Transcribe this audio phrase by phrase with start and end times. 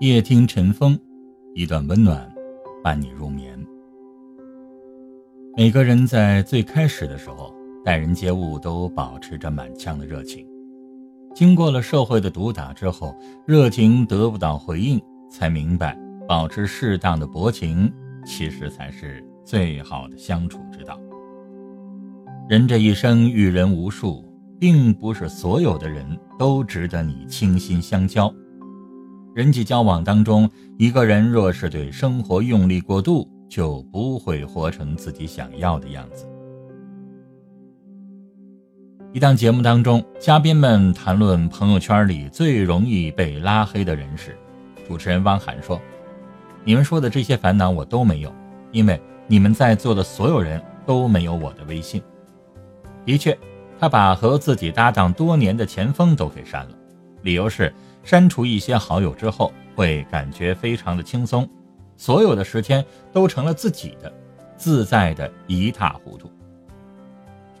[0.00, 0.96] 夜听晨风，
[1.56, 2.32] 一段温暖
[2.84, 3.58] 伴你入眠。
[5.56, 7.52] 每个人在最开始的时候，
[7.84, 10.46] 待人接物都保持着满腔的热情。
[11.34, 13.12] 经过了社会的毒打之后，
[13.44, 17.92] 热情得不到回应，才明白保持适当的薄情，
[18.24, 20.96] 其实才是最好的相处之道。
[22.48, 24.24] 人这一生遇人无数，
[24.60, 26.06] 并不是所有的人
[26.38, 28.32] 都值得你倾心相交。
[29.38, 36.26] 人际交往当中，一个人若是对生活用力过度，就不会活成自己想要的样子。
[39.12, 44.36] 一档节目当中，嘉宾们谈论朋友圈里最容易被拉黑的人时，
[44.88, 45.80] 主持人汪涵说
[46.66, 48.34] ：“你们说的这些烦恼我都没有，
[48.72, 52.02] 因为你们在座的所有人都没有我的微信。”
[53.06, 53.38] 的确，
[53.78, 56.72] 他把和自己搭档多年的前锋都给删了，
[57.22, 57.72] 理由是。
[58.08, 61.46] 删除一些好友之后，会感觉非常的轻松，
[61.94, 64.10] 所有的时间都成了自己的，
[64.56, 66.32] 自在的一塌糊涂。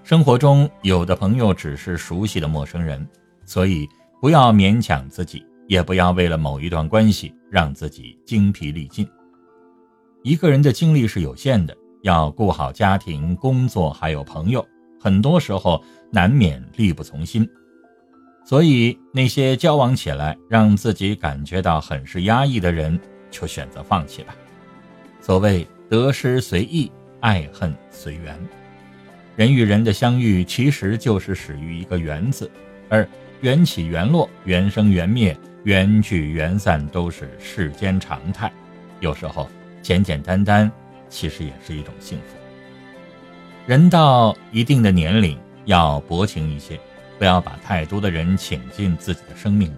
[0.02, 3.06] 生活中有的朋友只是熟悉的陌生人，
[3.44, 3.86] 所以
[4.22, 9.06] 不要勉强自己，也不要为了某一段关系让自己精疲力尽。
[10.22, 14.66] 一个人的精力是有限的，要顾好家庭、工作还有朋友，
[14.98, 17.46] 很多时候难免力不从心。
[18.48, 22.98] 所以，那些交往起来让自己感觉到很是压抑的人，
[23.30, 24.34] 就选择放弃吧。
[25.20, 28.34] 所谓得失随意，爱恨随缘。
[29.36, 32.50] 人与人的相遇，其实就是始于一个缘字，
[32.88, 33.06] 而
[33.42, 38.50] 缘起缘落、缘生缘灭、缘聚缘散，都是世间常态。
[39.00, 39.46] 有时候，
[39.82, 40.72] 简简单单，
[41.10, 42.38] 其实也是一种幸福。
[43.66, 46.80] 人到一定的年龄，要薄情一些。
[47.18, 49.74] 不要把太多的人请进自己的生命里，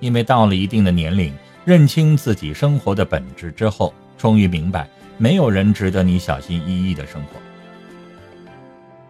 [0.00, 1.32] 因为到了一定的年龄，
[1.64, 7.38] 认清自己生活的本质之后，终于明白，没有人值得你小心翼翼的生活。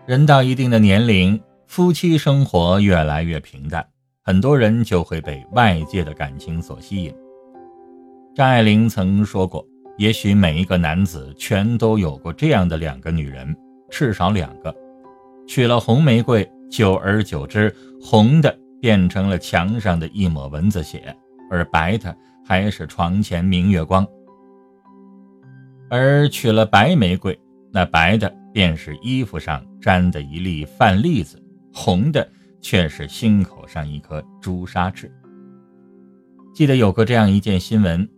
[0.07, 3.87] 人到一定的年龄，夫妻生活越来越平淡，
[4.25, 7.15] 很多人就会被外界的感情所吸引。
[8.35, 9.67] 张爱玲曾说过
[9.99, 13.57] ：“也许每一个男子全都有过这样的两个女人，
[13.89, 14.75] 至少两个，
[15.47, 21.15] 娶了红玫瑰。”久而久之，红的变成了墙上的一抹蚊子血，
[21.51, 24.07] 而白的还是床前明月光。
[25.89, 27.39] 而娶了白玫瑰，
[27.73, 31.41] 那白的便是衣服上沾的一粒饭粒子，
[31.73, 32.29] 红的
[32.61, 35.11] 却是心口上一颗朱砂痣。
[36.53, 38.09] 记得有过这样一件新闻：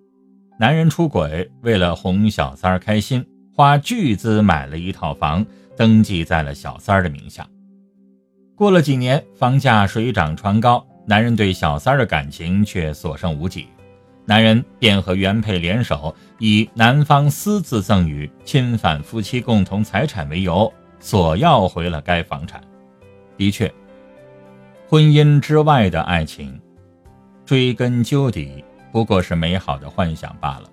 [0.58, 5.44] 男人出轨，为了哄小三儿开心，花巨资买了一套房，
[5.76, 7.46] 登记在了小三儿的名下。
[8.58, 13.68] 过了几年，房价水涨船高，男人对小三儿的感情却所剩无几，
[14.24, 22.60] 男人便和原配联手，以男方私自赠与、侵犯夫妻共同财产为由，索要回了该房产。
[23.36, 23.72] 的确，
[24.88, 26.60] 婚姻之外的爱情，
[27.46, 30.64] 追根究底不过是美好的幻想罢了。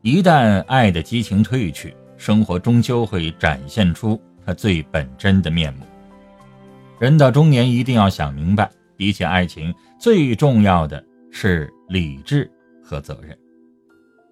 [0.00, 5.80] 一旦爱的激情褪去，生活终究会展现出它最本真的面目。
[6.98, 12.50] 人到中年，一定要想明白，比起爱情，最重要的是理智
[12.82, 13.36] 和责任。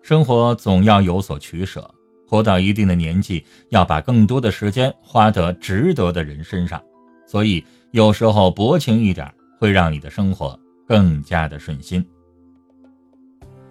[0.02, 1.94] 生活总要有所取舍，
[2.26, 6.82] 活到一定的年纪，要把更多的时间花得值得的人身上。
[7.26, 12.02] 所以，有时候薄情一点，会让你的生活更加的顺心。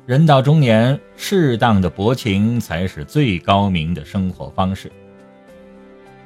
[0.05, 4.91] 人到中年，适当的薄情才是最高明的生活方式。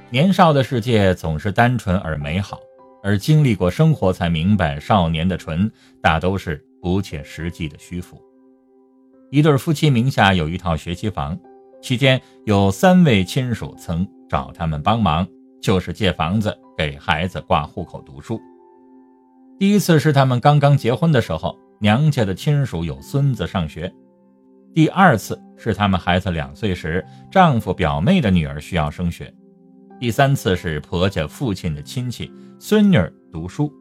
[0.09, 2.57] 年少的世界总是单纯而美好，
[3.03, 5.69] 而经历过生活才明白，少年的纯
[6.01, 8.17] 大都是不切实际的虚浮。
[9.31, 11.38] 一对夫妻名下有一套学区房，
[11.81, 15.28] 期间有三位亲属曾找他们帮忙，
[15.62, 18.40] 就是借房子给孩子挂户口读书。
[19.59, 23.91] 第一次是他们刚刚结婚的时候，娘家的亲属有孙子上学；
[24.73, 29.34] 第二次是他们孩子两岁时，丈夫表妹的女儿需要升学。
[29.99, 32.99] 第三次是婆家父亲的亲戚孙女
[33.32, 33.73] 读书，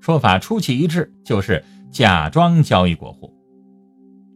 [0.00, 3.32] 说法出奇一致，就是假装交易过户。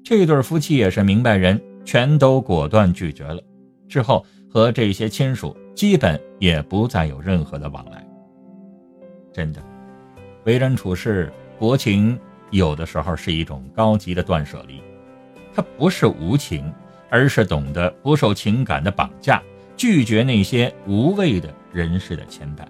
[0.02, 3.38] 这对夫妻也是明白人，全都果断拒绝了。
[3.86, 8.02] 之后和这些亲属基本也不再有任何的往来。
[9.30, 9.62] 真的，
[10.44, 12.18] 为人处事薄情，
[12.50, 14.82] 有的时候是一种高级的断舍离。
[15.52, 16.72] 它不是无情，
[17.10, 19.42] 而是懂得不受情感的绑架。
[19.80, 22.66] 拒绝那些无谓的人事的牵绊，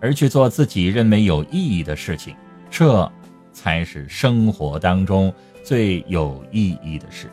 [0.00, 2.36] 而去做自己认为有意义的事情，
[2.70, 3.10] 这
[3.52, 5.34] 才是生活当中
[5.64, 7.28] 最有意义的事。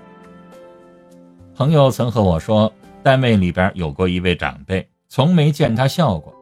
[1.53, 2.73] 朋友曾和我说，
[3.03, 6.33] 单位里边有过一位长辈，从没见他笑过。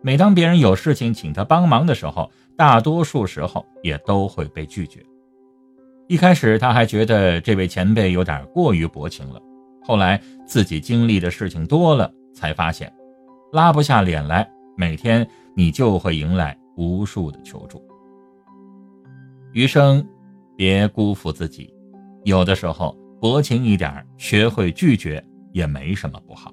[0.00, 5.04] 每当别人有事情请他帮忙的时候，大多数时候也都会被拒绝。
[6.08, 9.38] 一开始他还觉得这位前辈有点过于薄情了，
[9.84, 12.92] 后来自己经历的事情多了，才发现
[13.52, 17.82] 拉不下脸来，每天你就会迎来无数的求助。
[19.52, 20.06] 余生，
[20.56, 21.72] 别辜负自己，
[22.24, 26.52] 有的时候薄情一点，学会拒绝也没什么不好。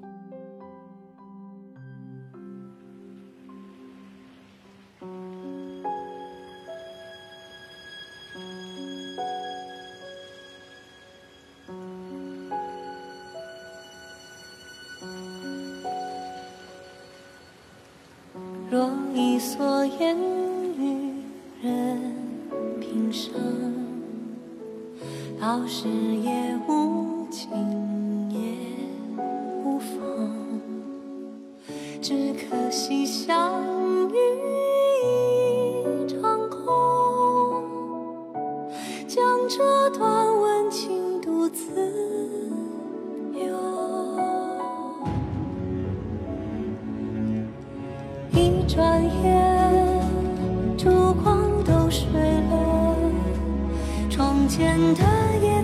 [25.40, 27.48] 到时也无晴
[28.30, 28.38] 也
[29.64, 30.60] 无风，
[32.02, 33.50] 只可惜相
[34.10, 34.16] 遇
[35.02, 37.64] 一场空，
[39.08, 41.64] 将这段温情独自
[43.34, 43.48] 一。
[48.72, 50.00] 转眼，
[50.78, 52.69] 烛光都睡了，
[54.50, 55.04] 前的
[55.40, 55.59] 夜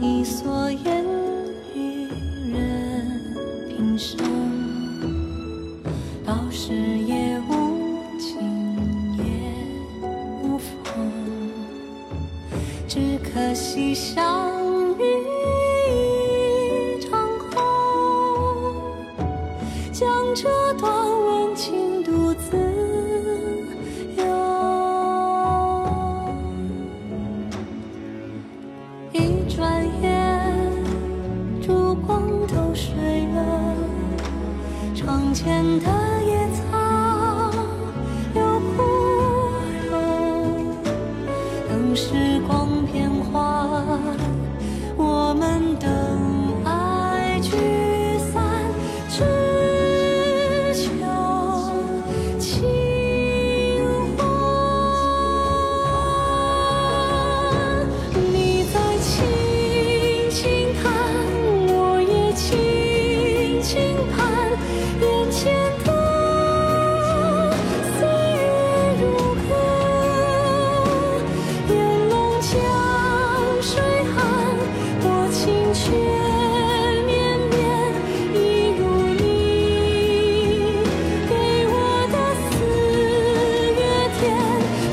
[0.00, 1.04] 一蓑烟
[1.74, 2.06] 雨
[2.52, 3.20] 任
[3.68, 4.16] 平生，
[6.24, 8.38] 到时也无晴
[9.18, 9.24] 也
[10.42, 11.10] 无风，
[12.86, 14.67] 只可惜相
[42.08, 43.44] 时光变换
[44.96, 46.27] 我们等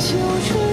[0.06, 0.14] 秋
[0.48, 0.65] 出